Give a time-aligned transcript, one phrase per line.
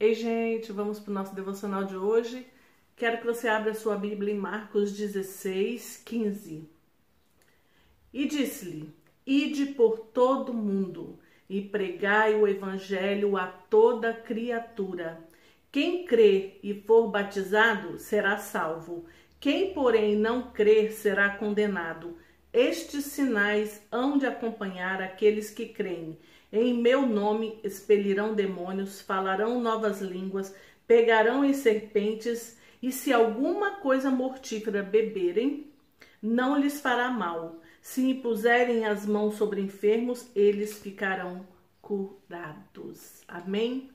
[0.00, 2.46] Ei, gente, vamos para o nosso devocional de hoje.
[2.94, 6.70] Quero que você abra sua Bíblia em Marcos 16, 15.
[8.12, 8.94] E disse-lhe:
[9.26, 11.18] Ide por todo mundo
[11.50, 15.18] e pregai o evangelho a toda criatura.
[15.72, 19.04] Quem crer e for batizado será salvo.
[19.40, 22.16] Quem, porém, não crer será condenado.
[22.58, 26.18] Estes sinais hão de acompanhar aqueles que creem.
[26.52, 30.52] Em meu nome expelirão demônios, falarão novas línguas,
[30.84, 35.70] pegarão em serpentes, e se alguma coisa mortífera beberem,
[36.20, 37.60] não lhes fará mal.
[37.80, 41.46] Se impuserem as mãos sobre enfermos, eles ficarão
[41.80, 43.22] curados.
[43.28, 43.88] Amém?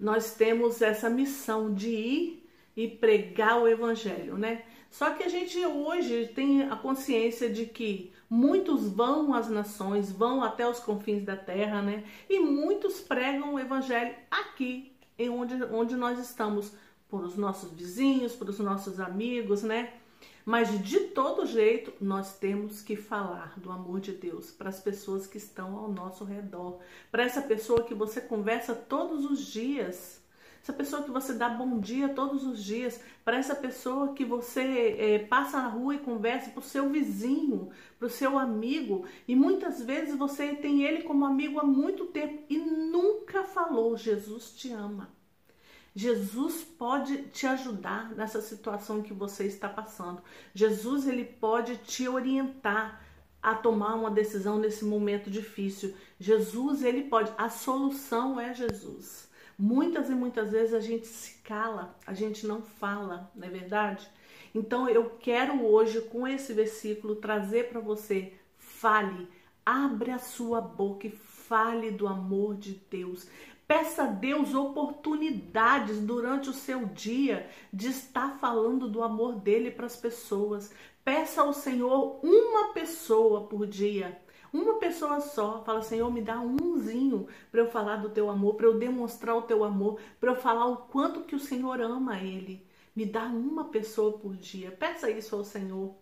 [0.00, 4.64] Nós temos essa missão de ir e pregar o evangelho, né?
[4.94, 10.40] Só que a gente hoje tem a consciência de que muitos vão às nações, vão
[10.40, 12.04] até os confins da terra, né?
[12.30, 16.72] E muitos pregam o evangelho aqui, em onde, onde nós estamos,
[17.08, 19.94] por os nossos vizinhos, por os nossos amigos, né?
[20.44, 25.26] Mas de todo jeito, nós temos que falar do amor de Deus para as pessoas
[25.26, 26.78] que estão ao nosso redor,
[27.10, 30.22] para essa pessoa que você conversa todos os dias
[30.64, 34.96] essa pessoa que você dá bom dia todos os dias, para essa pessoa que você
[34.98, 39.36] é, passa na rua e conversa, para o seu vizinho, para o seu amigo, e
[39.36, 44.72] muitas vezes você tem ele como amigo há muito tempo e nunca falou: Jesus te
[44.72, 45.10] ama.
[45.94, 50.22] Jesus pode te ajudar nessa situação que você está passando.
[50.54, 53.04] Jesus ele pode te orientar
[53.42, 55.94] a tomar uma decisão nesse momento difícil.
[56.18, 57.30] Jesus ele pode.
[57.36, 59.33] A solução é Jesus.
[59.58, 64.08] Muitas e muitas vezes a gente se cala, a gente não fala, não é verdade?
[64.54, 69.28] Então eu quero hoje com esse versículo trazer para você, fale,
[69.64, 73.28] abre a sua boca e fale do amor de Deus.
[73.66, 79.86] Peça a Deus oportunidades durante o seu dia de estar falando do amor dele para
[79.86, 80.72] as pessoas.
[81.04, 84.20] Peça ao Senhor uma pessoa por dia
[84.54, 88.66] uma pessoa só, fala, Senhor, me dá umzinho para eu falar do teu amor, para
[88.66, 92.64] eu demonstrar o teu amor, para eu falar o quanto que o Senhor ama ele.
[92.94, 94.70] Me dá uma pessoa por dia.
[94.70, 95.92] Peça isso ao Senhor.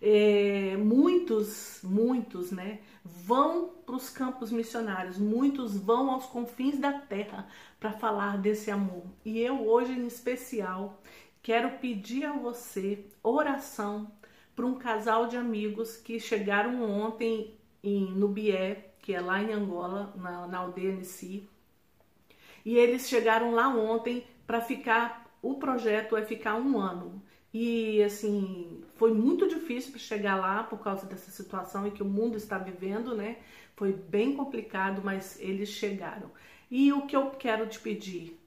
[0.00, 7.46] É, muitos, muitos, né, vão para os campos missionários, muitos vão aos confins da terra
[7.78, 9.04] para falar desse amor.
[9.24, 11.00] E eu hoje, em especial,
[11.40, 14.10] quero pedir a você oração
[14.56, 20.12] para um casal de amigos que chegaram ontem em Nubié, que é lá em Angola,
[20.16, 21.48] na, na aldeia Nissi.
[22.64, 25.22] E eles chegaram lá ontem para ficar.
[25.42, 27.20] O projeto é ficar um ano.
[27.52, 32.36] E assim, foi muito difícil chegar lá por causa dessa situação em que o mundo
[32.36, 33.38] está vivendo, né?
[33.76, 36.30] Foi bem complicado, mas eles chegaram.
[36.70, 38.38] E o que eu quero te pedir?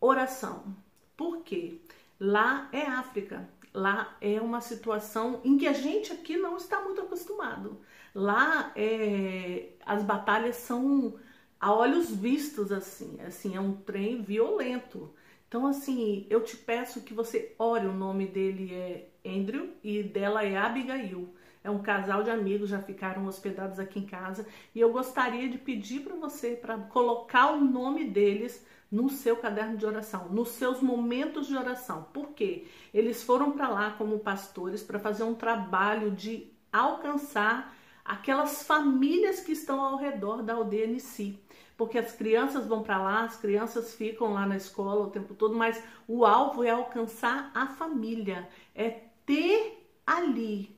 [0.00, 0.76] Oração.
[1.16, 1.80] Por quê?
[2.20, 3.48] Lá é África.
[3.78, 7.80] Lá é uma situação em que a gente aqui não está muito acostumado.
[8.12, 11.14] Lá é, as batalhas são
[11.60, 15.14] a olhos vistos assim, assim é um trem violento.
[15.46, 17.86] Então assim, eu te peço que você ore.
[17.86, 21.32] O nome dele é Andrew e dela é Abigail.
[21.68, 25.58] É um casal de amigos, já ficaram hospedados aqui em casa e eu gostaria de
[25.58, 30.80] pedir para você para colocar o nome deles no seu caderno de oração, nos seus
[30.80, 32.06] momentos de oração.
[32.10, 32.66] Por quê?
[32.94, 39.52] Eles foram para lá como pastores para fazer um trabalho de alcançar aquelas famílias que
[39.52, 41.38] estão ao redor da aldeia em si.
[41.76, 45.54] Porque as crianças vão para lá, as crianças ficam lá na escola o tempo todo,
[45.54, 50.77] mas o alvo é alcançar a família, é ter ali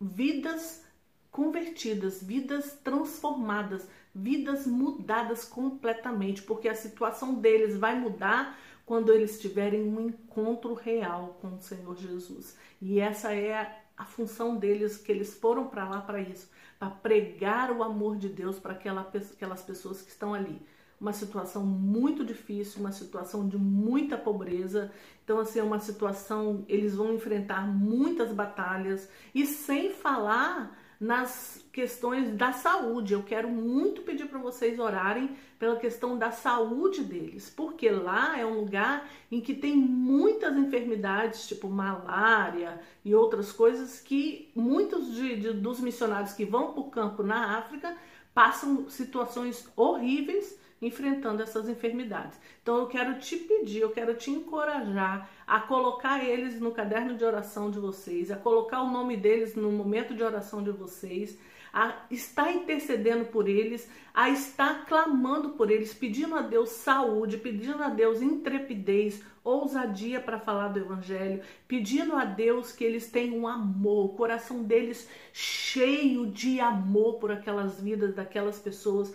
[0.00, 0.84] vidas
[1.30, 9.82] convertidas, vidas transformadas, vidas mudadas completamente, porque a situação deles vai mudar quando eles tiverem
[9.82, 12.56] um encontro real com o Senhor Jesus.
[12.80, 17.70] E essa é a, função deles, que eles foram para lá para isso, para pregar
[17.70, 20.62] o amor de Deus para aquela, aquelas pessoas que estão ali.
[21.00, 24.90] Uma situação muito difícil, uma situação de muita pobreza.
[25.24, 32.34] Então, assim, é uma situação, eles vão enfrentar muitas batalhas e sem falar nas questões
[32.36, 33.14] da saúde.
[33.14, 38.44] Eu quero muito pedir para vocês orarem pela questão da saúde deles, porque lá é
[38.44, 45.36] um lugar em que tem muitas enfermidades, tipo malária e outras coisas, que muitos de,
[45.36, 47.96] de, dos missionários que vão para o campo na África
[48.34, 52.38] passam situações horríveis enfrentando essas enfermidades.
[52.62, 57.24] Então eu quero te pedir, eu quero te encorajar a colocar eles no caderno de
[57.24, 61.38] oração de vocês, a colocar o nome deles no momento de oração de vocês,
[61.72, 67.82] a estar intercedendo por eles, a estar clamando por eles, pedindo a Deus saúde, pedindo
[67.82, 74.06] a Deus intrepidez, ousadia para falar do Evangelho, pedindo a Deus que eles tenham amor,
[74.06, 79.14] o coração deles cheio de amor por aquelas vidas daquelas pessoas.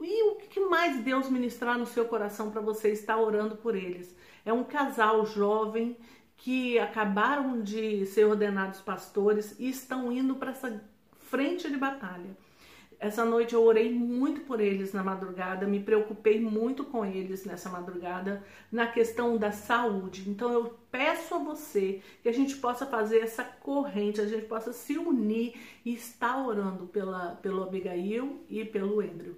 [0.00, 4.14] E o que mais Deus ministrar no seu coração para você estar orando por eles?
[4.44, 5.96] É um casal jovem
[6.36, 10.84] que acabaram de ser ordenados pastores e estão indo para essa
[11.18, 12.36] frente de batalha.
[12.98, 17.68] Essa noite eu orei muito por eles na madrugada, me preocupei muito com eles nessa
[17.68, 20.28] madrugada, na questão da saúde.
[20.30, 24.72] Então eu peço a você que a gente possa fazer essa corrente, a gente possa
[24.72, 25.54] se unir
[25.84, 29.36] e estar orando pela, pelo Abigail e pelo Andrew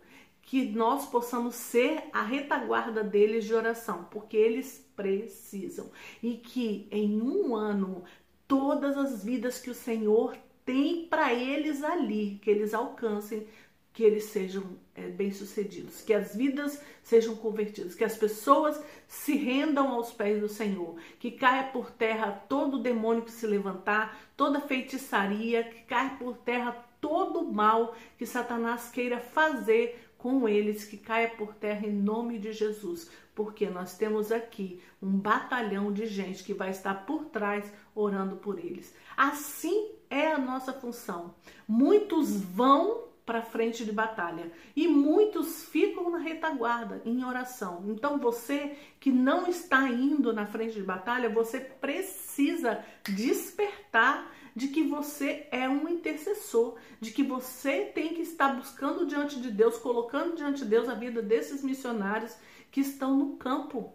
[0.48, 5.90] que nós possamos ser a retaguarda deles de oração, porque eles precisam.
[6.22, 8.02] E que em um ano,
[8.46, 10.34] todas as vidas que o Senhor
[10.64, 13.46] tem para eles ali, que eles alcancem,
[13.92, 14.64] que eles sejam
[14.94, 20.48] é, bem-sucedidos, que as vidas sejam convertidas, que as pessoas se rendam aos pés do
[20.48, 26.38] Senhor, que caia por terra todo demônio que se levantar, toda feitiçaria, que caia por
[26.38, 32.38] terra todo mal que Satanás queira fazer com eles que caia por terra em nome
[32.38, 37.72] de Jesus, porque nós temos aqui um batalhão de gente que vai estar por trás
[37.94, 38.92] orando por eles.
[39.16, 41.34] Assim é a nossa função.
[41.66, 47.84] Muitos vão para frente de batalha e muitos ficam na retaguarda em oração.
[47.86, 54.82] Então você que não está indo na frente de batalha, você precisa despertar de que
[54.82, 60.34] você é um intercessor, de que você tem que estar buscando diante de Deus, colocando
[60.34, 62.36] diante de Deus a vida desses missionários
[62.68, 63.94] que estão no campo,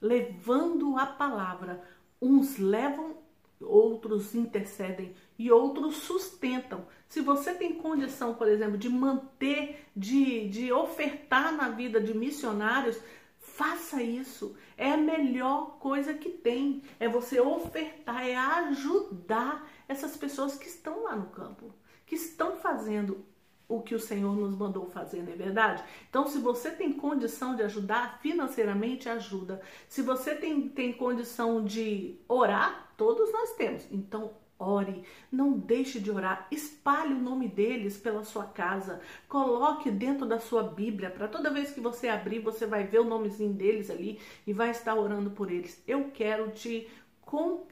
[0.00, 1.84] levando a palavra.
[2.18, 3.18] Uns levam,
[3.60, 6.86] outros intercedem e outros sustentam.
[7.06, 12.98] Se você tem condição, por exemplo, de manter, de, de ofertar na vida de missionários,
[13.38, 14.56] faça isso.
[14.78, 16.82] É a melhor coisa que tem.
[16.98, 21.74] É você ofertar, é ajudar essas pessoas que estão lá no campo,
[22.06, 23.26] que estão fazendo
[23.68, 25.82] o que o Senhor nos mandou fazer, não é verdade?
[26.08, 29.60] Então, se você tem condição de ajudar financeiramente, ajuda.
[29.88, 33.84] Se você tem, tem condição de orar, todos nós temos.
[33.90, 35.02] Então, ore,
[35.32, 40.62] não deixe de orar, espalhe o nome deles pela sua casa, coloque dentro da sua
[40.62, 44.52] Bíblia, para toda vez que você abrir, você vai ver o nomezinho deles ali e
[44.52, 45.82] vai estar orando por eles.
[45.88, 46.86] Eu quero te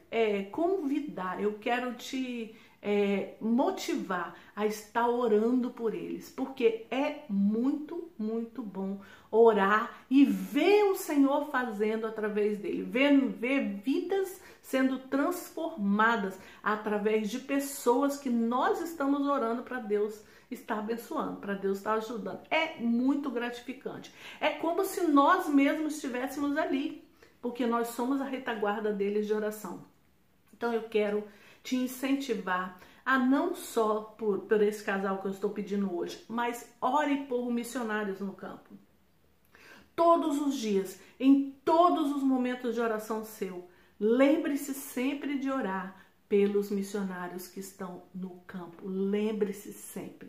[0.09, 8.09] é, convidar, eu quero te é, motivar a estar orando por eles, porque é muito,
[8.17, 9.01] muito bom
[9.31, 17.39] orar e ver o Senhor fazendo através dele, ver, ver vidas sendo transformadas através de
[17.39, 22.41] pessoas que nós estamos orando para Deus estar abençoando, para Deus estar ajudando.
[22.49, 24.11] É muito gratificante.
[24.39, 27.08] É como se nós mesmos estivéssemos ali
[27.41, 29.85] porque nós somos a retaguarda deles de oração.
[30.53, 31.23] Então eu quero
[31.63, 36.71] te incentivar a não só por, por esse casal que eu estou pedindo hoje, mas
[36.81, 38.69] ore por missionários no campo.
[39.95, 43.67] Todos os dias, em todos os momentos de oração seu,
[43.99, 48.87] lembre-se sempre de orar pelos missionários que estão no campo.
[48.87, 50.28] Lembre-se sempre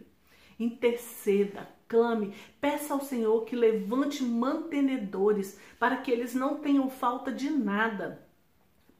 [0.60, 7.50] interceda, clame, peça ao Senhor que levante mantenedores para que eles não tenham falta de
[7.50, 8.24] nada.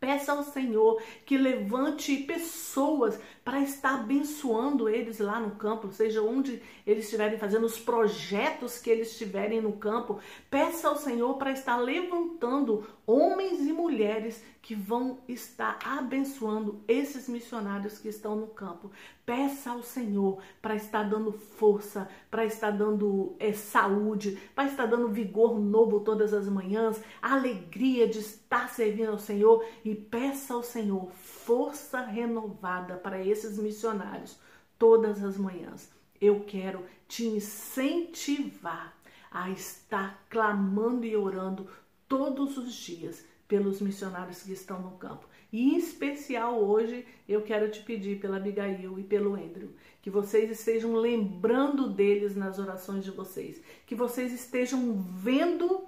[0.01, 6.63] Peça ao Senhor que levante pessoas para estar abençoando eles lá no campo, seja onde
[6.87, 10.21] eles estiverem fazendo os projetos que eles estiverem no campo.
[10.51, 17.99] Peça ao Senhor para estar levantando homens e mulheres que vão estar abençoando esses missionários
[17.99, 18.91] que estão no campo.
[19.25, 25.09] Peça ao Senhor para estar dando força, para estar dando é, saúde, para estar dando
[25.09, 31.11] vigor novo todas as manhãs, alegria de estar servindo ao Senhor e peça ao Senhor
[31.13, 34.39] força renovada para esses missionários
[34.79, 35.91] todas as manhãs.
[36.21, 38.97] Eu quero te incentivar
[39.31, 41.69] a estar clamando e orando
[42.09, 45.29] todos os dias pelos missionários que estão no campo.
[45.53, 49.71] E em especial hoje eu quero te pedir pela Abigail e pelo Andrew,
[50.01, 55.85] que vocês estejam lembrando deles nas orações de vocês, que vocês estejam vendo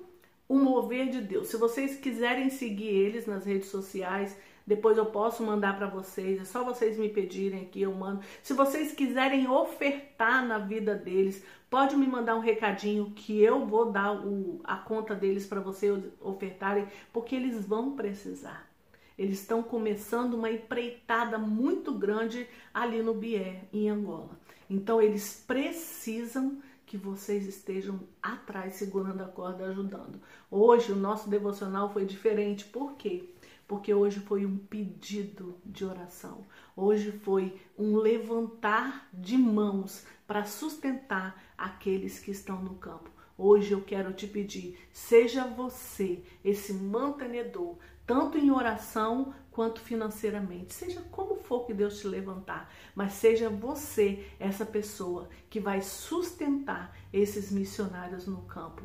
[0.48, 1.48] o mover de Deus.
[1.48, 6.44] Se vocês quiserem seguir eles nas redes sociais, depois eu posso mandar para vocês, é
[6.44, 8.20] só vocês me pedirem aqui, eu mando.
[8.42, 13.90] Se vocês quiserem ofertar na vida deles, pode me mandar um recadinho que eu vou
[13.90, 18.70] dar o, a conta deles para vocês ofertarem, porque eles vão precisar.
[19.18, 24.38] eles estão começando uma empreitada muito grande ali no Bié, em Angola.
[24.68, 30.20] Então eles precisam que vocês estejam atrás, segurando a corda, ajudando.
[30.50, 33.24] Hoje o nosso devocional foi diferente, por quê?
[33.72, 36.44] Porque hoje foi um pedido de oração.
[36.76, 43.08] Hoje foi um levantar de mãos para sustentar aqueles que estão no campo.
[43.38, 50.74] Hoje eu quero te pedir, seja você esse mantenedor, tanto em oração quanto financeiramente.
[50.74, 56.94] Seja como for que Deus te levantar, mas seja você essa pessoa que vai sustentar
[57.10, 58.82] esses missionários no campo.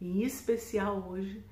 [0.00, 1.44] Em especial hoje,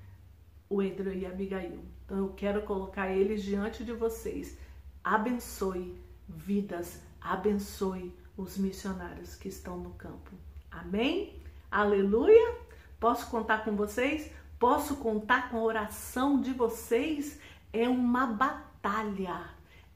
[0.69, 1.85] o Edra e a Abigail.
[2.05, 4.59] Então eu quero colocar eles diante de vocês.
[5.03, 5.97] Abençoe
[6.29, 10.33] vidas, abençoe os missionários que estão no campo.
[10.71, 11.41] Amém?
[11.71, 12.57] Aleluia!
[12.99, 14.31] Posso contar com vocês?
[14.59, 17.41] Posso contar com a oração de vocês?
[17.73, 19.51] É uma batalha.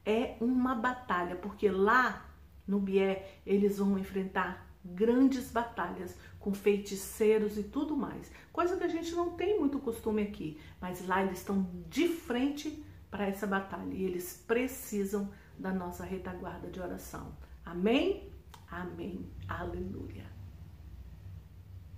[0.05, 2.25] É uma batalha, porque lá
[2.67, 8.31] no Bié eles vão enfrentar grandes batalhas com feiticeiros e tudo mais.
[8.51, 12.83] Coisa que a gente não tem muito costume aqui, mas lá eles estão de frente
[13.09, 17.35] para essa batalha e eles precisam da nossa retaguarda de oração.
[17.65, 18.31] Amém?
[18.69, 19.29] Amém.
[19.47, 20.30] Aleluia.